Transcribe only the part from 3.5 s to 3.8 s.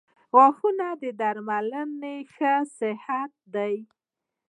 ده.